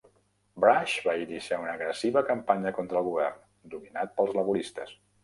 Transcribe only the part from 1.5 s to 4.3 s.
una agressiva campanya contra el govern, dominat